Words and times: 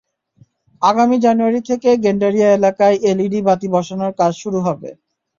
আগামী 0.81 1.17
জানুয়ারি 1.19 1.61
থেকে 1.69 1.89
গেন্ডারিয়া 2.03 2.49
এলাকায় 2.51 2.97
এলইডি 3.03 3.39
বাতি 3.47 3.67
বসানোর 3.75 4.11
কাজ 4.19 4.31
শুরু 4.41 4.59
হবে। 4.67 4.89